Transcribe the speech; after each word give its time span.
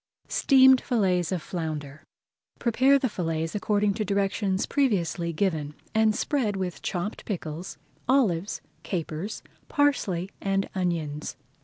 STEAMED 0.29 0.81
FILLETS 0.81 1.31
OF 1.31 1.43
FLOUNDER 1.43 2.01
Prepare 2.57 2.97
the 2.97 3.07
fillets 3.07 3.53
according 3.53 3.93
to 3.93 4.03
directions 4.03 4.65
previously 4.65 5.31
given, 5.31 5.75
and 5.93 6.15
spread 6.15 6.55
with 6.55 6.81
chopped 6.81 7.23
pickles, 7.23 7.77
olives, 8.09 8.61
capers, 8.81 9.43
parsley, 9.69 10.31
and 10.41 10.67
onions. 10.73 11.37